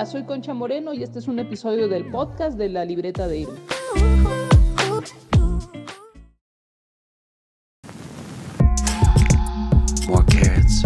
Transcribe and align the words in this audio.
Hola, 0.00 0.10
soy 0.10 0.22
Concha 0.22 0.54
Moreno 0.54 0.94
y 0.94 1.02
este 1.02 1.18
es 1.18 1.28
un 1.28 1.38
episodio 1.40 1.86
del 1.86 2.06
podcast 2.06 2.56
de 2.56 2.70
la 2.70 2.86
libreta 2.86 3.28
de 3.28 3.40
Irma. 3.40 3.54
More 10.08 10.24
carrots. 10.24 10.84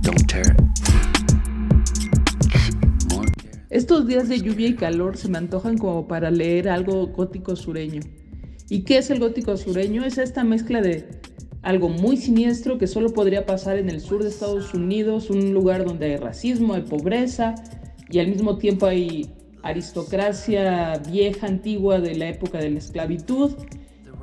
Don't 0.00 0.24
tear 0.28 0.46
it. 0.46 0.60
More 3.12 3.28
carrots. 3.32 3.66
Estos 3.70 4.06
días 4.06 4.28
de 4.28 4.40
lluvia 4.40 4.68
y 4.68 4.76
calor 4.76 5.16
se 5.16 5.28
me 5.28 5.38
antojan 5.38 5.76
como 5.76 6.06
para 6.06 6.30
leer 6.30 6.68
algo 6.68 7.08
gótico 7.08 7.56
sureño. 7.56 8.02
¿Y 8.68 8.84
qué 8.84 8.98
es 8.98 9.10
el 9.10 9.18
gótico 9.18 9.56
sureño? 9.56 10.04
Es 10.04 10.18
esta 10.18 10.44
mezcla 10.44 10.80
de 10.82 11.19
algo 11.62 11.88
muy 11.88 12.16
siniestro 12.16 12.78
que 12.78 12.86
solo 12.86 13.12
podría 13.12 13.44
pasar 13.46 13.78
en 13.78 13.90
el 13.90 14.00
sur 14.00 14.22
de 14.22 14.30
Estados 14.30 14.72
Unidos, 14.74 15.30
un 15.30 15.52
lugar 15.52 15.84
donde 15.84 16.06
hay 16.06 16.16
racismo, 16.16 16.74
hay 16.74 16.82
pobreza 16.82 17.54
y 18.08 18.18
al 18.18 18.28
mismo 18.28 18.58
tiempo 18.58 18.86
hay 18.86 19.30
aristocracia 19.62 21.00
vieja, 21.10 21.46
antigua 21.46 22.00
de 22.00 22.14
la 22.14 22.28
época 22.28 22.58
de 22.58 22.70
la 22.70 22.78
esclavitud. 22.78 23.52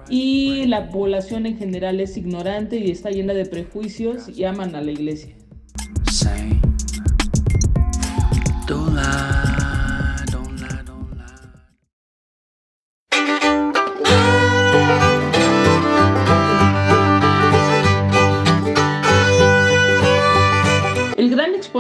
Y 0.10 0.66
la 0.68 0.90
población 0.90 1.46
en 1.46 1.58
general 1.58 2.00
es 2.00 2.16
ignorante 2.16 2.78
y 2.78 2.92
está 2.92 3.10
llena 3.10 3.34
de 3.34 3.46
prejuicios 3.46 4.30
y 4.30 4.46
aman 4.46 4.74
a 4.76 4.82
la 4.82 4.92
iglesia. 4.92 5.36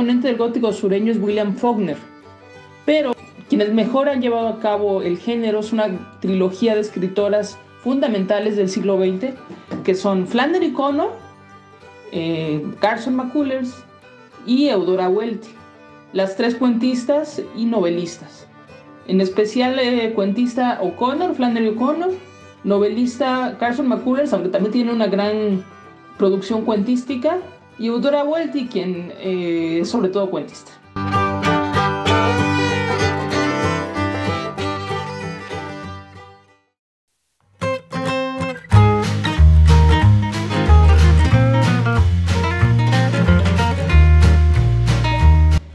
Exponente 0.07 0.29
del 0.29 0.37
gótico 0.37 0.71
sureño 0.71 1.11
es 1.11 1.19
William 1.19 1.53
Faulkner, 1.53 1.97
pero 2.85 3.13
quienes 3.49 3.73
mejor 3.73 4.07
han 4.07 4.21
llevado 4.21 4.47
a 4.47 4.59
cabo 4.61 5.01
el 5.01 5.17
género 5.17 5.59
es 5.59 5.73
una 5.73 6.17
trilogía 6.21 6.75
de 6.75 6.79
escritoras 6.79 7.57
fundamentales 7.83 8.55
del 8.55 8.69
siglo 8.69 8.97
XX, 8.97 9.33
que 9.83 9.95
son 9.95 10.25
Flannery 10.25 10.71
Connor, 10.71 11.11
eh, 12.13 12.65
Carson 12.79 13.17
McCullers 13.17 13.83
y 14.45 14.69
Eudora 14.69 15.09
Welty, 15.09 15.49
las 16.13 16.37
tres 16.37 16.55
cuentistas 16.55 17.41
y 17.53 17.65
novelistas. 17.65 18.47
En 19.07 19.19
especial 19.19 19.77
eh, 19.77 20.13
cuentista 20.15 20.79
O'Connor, 20.81 21.35
Flannery 21.35 21.67
O'Connor, 21.67 22.11
novelista 22.63 23.57
Carson 23.59 23.89
McCullers, 23.89 24.31
aunque 24.31 24.47
también 24.47 24.71
tiene 24.71 24.93
una 24.93 25.07
gran 25.07 25.65
producción 26.17 26.61
cuentística, 26.61 27.39
y 27.79 27.87
Eudora 27.87 28.23
Welty, 28.23 28.67
quien 28.67 29.13
eh, 29.19 29.79
es 29.81 29.89
sobre 29.89 30.09
todo 30.09 30.29
cuentista. 30.29 30.71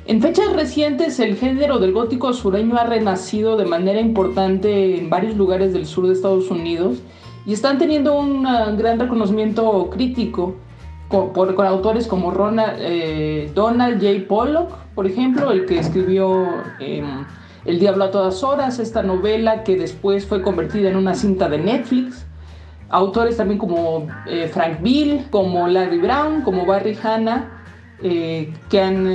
En 0.06 0.20
fechas 0.20 0.52
recientes, 0.52 1.18
el 1.20 1.36
género 1.36 1.78
del 1.78 1.92
gótico 1.92 2.32
sureño 2.32 2.76
ha 2.76 2.84
renacido 2.84 3.56
de 3.56 3.64
manera 3.64 4.00
importante 4.00 4.98
en 4.98 5.08
varios 5.08 5.36
lugares 5.36 5.72
del 5.72 5.86
sur 5.86 6.06
de 6.06 6.12
Estados 6.12 6.50
Unidos 6.50 6.98
y 7.46 7.54
están 7.54 7.78
teniendo 7.78 8.18
un 8.18 8.46
ah, 8.46 8.72
gran 8.76 8.98
reconocimiento 8.98 9.88
crítico 9.90 10.56
con, 11.12 11.32
por- 11.32 11.54
con 11.54 11.66
autores 11.66 12.08
como 12.08 12.32
Ronald, 12.32 12.78
eh, 12.80 13.52
Donald 13.54 14.02
J. 14.02 14.26
Pollock, 14.26 14.70
por 14.96 15.06
ejemplo, 15.06 15.52
el 15.52 15.66
que 15.66 15.78
escribió 15.78 16.46
em, 16.80 17.24
El 17.64 17.78
Diablo 17.78 18.04
a 18.04 18.10
todas 18.10 18.42
horas, 18.42 18.80
esta 18.80 19.02
novela 19.04 19.62
que 19.62 19.76
después 19.76 20.26
fue 20.26 20.42
convertida 20.42 20.88
en 20.90 20.96
una 20.96 21.14
cinta 21.14 21.48
de 21.48 21.58
Netflix. 21.58 22.26
Autores 22.88 23.36
también 23.36 23.58
como 23.58 24.08
eh, 24.26 24.50
Frank 24.52 24.82
Bill, 24.82 25.26
como 25.30 25.68
Larry 25.68 25.98
Brown, 25.98 26.42
como 26.42 26.66
Barry 26.66 26.98
Hanna, 27.00 27.62
eh, 28.02 28.52
que 28.68 28.80
han 28.80 29.06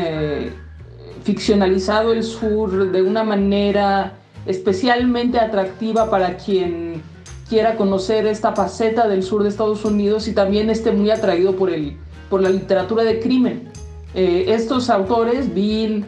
ficcionalizado 1.23 2.13
el 2.13 2.23
sur 2.23 2.91
de 2.91 3.01
una 3.01 3.23
manera 3.23 4.13
especialmente 4.45 5.39
atractiva 5.39 6.09
para 6.09 6.37
quien 6.37 7.01
quiera 7.49 7.75
conocer 7.75 8.25
esta 8.25 8.53
faceta 8.53 9.07
del 9.07 9.23
sur 9.23 9.43
de 9.43 9.49
Estados 9.49 9.85
Unidos 9.85 10.27
y 10.27 10.33
también 10.33 10.69
esté 10.69 10.91
muy 10.91 11.09
atraído 11.11 11.55
por, 11.55 11.69
el, 11.69 11.97
por 12.29 12.41
la 12.41 12.49
literatura 12.49 13.03
de 13.03 13.19
crimen. 13.19 13.71
Eh, 14.13 14.45
estos 14.49 14.89
autores, 14.89 15.53
Bill, 15.53 16.05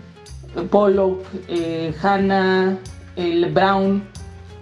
Pollock, 0.70 1.22
eh, 1.48 1.94
Hannah, 2.02 2.78
el 3.16 3.52
Brown, 3.52 4.04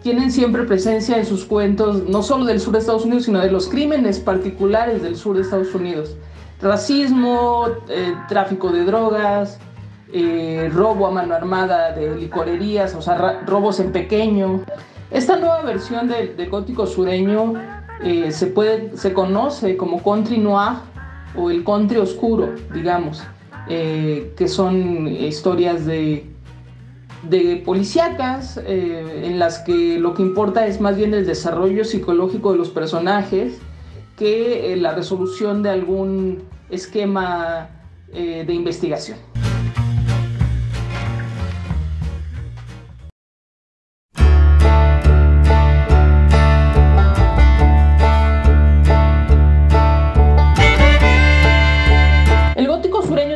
tienen 0.04 0.32
siempre 0.32 0.64
presencia 0.64 1.18
en 1.18 1.26
sus 1.26 1.46
cuentos, 1.46 2.04
no 2.08 2.24
solo 2.24 2.46
del 2.46 2.60
sur 2.60 2.74
de 2.74 2.80
Estados 2.80 3.06
Unidos, 3.06 3.26
sino 3.26 3.40
de 3.40 3.52
los 3.52 3.68
crímenes 3.68 4.20
particulares 4.20 5.02
del 5.02 5.16
sur 5.16 5.36
de 5.36 5.42
Estados 5.42 5.74
Unidos. 5.74 6.16
Racismo, 6.62 7.68
eh, 7.90 8.14
tráfico 8.28 8.72
de 8.72 8.84
drogas, 8.84 9.60
eh, 10.14 10.72
robo 10.74 11.08
a 11.08 11.12
mano 11.12 11.36
armada 11.36 11.92
de 11.92 12.16
licorerías, 12.16 12.96
o 12.96 13.02
sea, 13.02 13.42
robos 13.46 13.80
en 13.80 13.92
pequeño. 13.92 14.62
Esta 15.10 15.38
nueva 15.38 15.62
versión 15.62 16.10
de, 16.10 16.48
gótico 16.48 16.86
sureño 16.86 17.54
eh, 18.04 18.32
se, 18.32 18.48
puede, 18.48 18.98
se 18.98 19.14
conoce 19.14 19.78
como 19.78 20.04
country 20.04 20.38
noir 20.38 20.80
o 21.36 21.50
el 21.50 21.64
country 21.64 21.98
oscuro, 21.98 22.54
digamos, 22.74 23.24
eh, 23.70 24.34
que 24.36 24.50
son 24.50 25.08
historias 25.08 25.86
de, 25.86 26.26
de 27.24 27.62
policíacas 27.66 28.60
eh, 28.66 29.22
en 29.24 29.40
las 29.40 29.60
que 29.60 29.98
lo 29.98 30.14
que 30.14 30.24
importa 30.24 30.68
es 30.68 30.82
más 30.82 30.98
bien 30.98 31.14
el 31.14 31.26
desarrollo 31.26 31.86
psicológico 31.86 32.52
de 32.52 32.58
los 32.58 32.70
personajes 32.70 33.60
que 34.18 34.76
la 34.78 34.94
resolución 34.94 35.64
de 35.64 35.70
algún 35.70 36.44
esquema 36.70 37.70
de 38.12 38.52
investigación. 38.54 39.18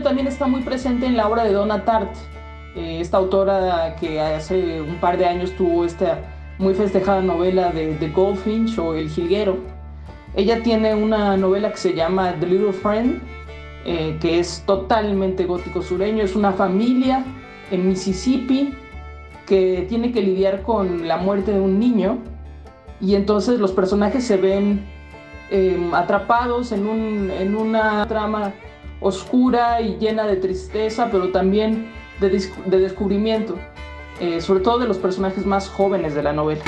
También 0.02 0.28
está 0.28 0.48
muy 0.48 0.62
presente 0.62 1.06
en 1.06 1.18
la 1.18 1.28
obra 1.28 1.44
de 1.44 1.54
Donna 1.54 1.84
Tartt, 1.86 2.16
eh, 2.76 3.00
esta 3.02 3.18
autora 3.18 3.96
que 4.00 4.20
hace 4.22 4.82
un 4.82 4.96
par 4.96 5.18
de 5.18 5.26
años 5.26 5.52
tuvo 5.58 5.86
esta 5.86 6.20
muy 6.58 6.74
festejada 6.74 7.22
novela 7.22 7.70
de 7.72 7.94
The 7.96 8.10
Goldfinch 8.10 8.78
o 8.78 8.94
El 8.96 9.10
Jilguero. 9.10 9.58
Ella 10.36 10.62
tiene 10.64 10.96
una 10.96 11.36
novela 11.38 11.72
que 11.72 11.78
se 11.78 11.94
llama 11.94 12.34
The 12.40 12.46
Little 12.48 12.72
Friend, 12.74 13.20
eh, 13.86 14.18
que 14.22 14.40
es 14.40 14.64
totalmente 14.66 15.46
gótico 15.46 15.82
sureño. 15.82 16.24
Es 16.24 16.36
una 16.36 16.52
familia 16.54 17.26
en 17.72 17.88
Mississippi 17.90 18.74
que 19.46 19.86
tiene 19.90 20.12
que 20.12 20.22
lidiar 20.22 20.62
con 20.62 21.08
la 21.08 21.18
muerte 21.18 21.52
de 21.52 21.60
un 21.60 21.80
niño 21.80 22.20
y 23.02 23.16
entonces 23.16 23.60
los 23.60 23.72
personajes 23.72 24.24
se 24.26 24.38
ven 24.38 24.86
eh, 25.50 25.78
atrapados 25.94 26.72
en, 26.72 26.88
un- 26.88 27.32
en 27.32 27.56
una 27.58 28.06
trama 28.08 28.54
oscura 29.02 29.82
y 29.82 29.98
llena 29.98 30.26
de 30.28 30.38
tristeza, 30.38 31.10
pero 31.12 31.32
también 31.32 31.92
de, 32.22 32.30
de 32.68 32.80
descubrimiento, 32.80 33.56
eh, 34.20 34.40
sobre 34.40 34.62
todo 34.62 34.80
de 34.80 34.88
los 34.88 35.00
personajes 35.00 35.46
más 35.46 35.68
jóvenes 35.68 36.14
de 36.14 36.24
la 36.24 36.32
novela. 36.32 36.62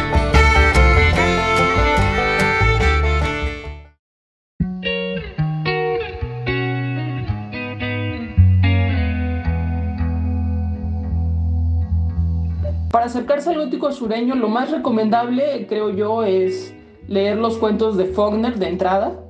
Para 12.92 13.06
acercarse 13.06 13.50
al 13.50 13.58
gótico 13.58 13.92
sureño, 13.92 14.36
lo 14.36 14.50
más 14.50 14.72
recomendable, 14.72 15.66
creo 15.68 15.90
yo, 15.90 16.24
es 16.24 16.74
leer 17.08 17.38
los 17.38 17.58
cuentos 17.58 17.98
de 17.98 18.06
Faulkner 18.06 18.58
de 18.58 18.68
entrada 18.70 19.23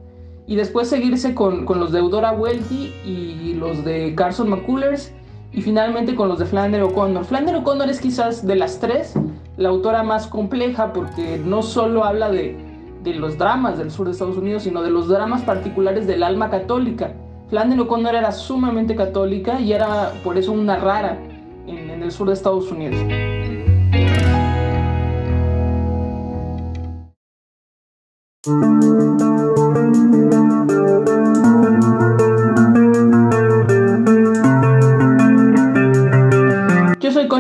y 0.47 0.55
después 0.55 0.89
seguirse 0.89 1.33
con, 1.33 1.65
con 1.65 1.79
los 1.79 1.91
de 1.91 1.99
Eudora 1.99 2.31
Welty 2.31 2.93
y 3.05 3.53
los 3.53 3.85
de 3.85 4.13
Carson 4.15 4.49
McCullers 4.49 5.13
y 5.53 5.61
finalmente 5.61 6.15
con 6.15 6.27
los 6.27 6.39
de 6.39 6.45
Flannery 6.45 6.83
O'Connor. 6.83 7.23
Flannery 7.25 7.57
O'Connor 7.57 7.89
es 7.89 8.01
quizás 8.01 8.45
de 8.45 8.55
las 8.55 8.79
tres 8.79 9.13
la 9.57 9.69
autora 9.69 10.03
más 10.03 10.27
compleja 10.27 10.93
porque 10.93 11.39
no 11.43 11.61
solo 11.61 12.03
habla 12.03 12.29
de, 12.31 12.57
de 13.03 13.13
los 13.13 13.37
dramas 13.37 13.77
del 13.77 13.91
sur 13.91 14.07
de 14.07 14.13
Estados 14.13 14.37
Unidos, 14.37 14.63
sino 14.63 14.81
de 14.81 14.89
los 14.89 15.07
dramas 15.07 15.43
particulares 15.43 16.07
del 16.07 16.23
alma 16.23 16.49
católica. 16.49 17.13
Flannery 17.49 17.81
O'Connor 17.81 18.15
era 18.15 18.31
sumamente 18.31 18.95
católica 18.95 19.59
y 19.59 19.73
era 19.73 20.11
por 20.23 20.37
eso 20.37 20.51
una 20.51 20.77
rara 20.77 21.19
en, 21.67 21.89
en 21.89 22.01
el 22.01 22.11
sur 22.11 22.27
de 22.27 22.33
Estados 22.33 22.71
Unidos. 22.71 22.99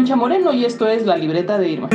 Concha 0.03 0.17
Moreno 0.17 0.51
y 0.51 0.65
esto 0.65 0.85
es 0.85 1.05
La 1.05 1.15
Libreta 1.15 1.57
de 1.57 1.69
Irma. 1.69 1.87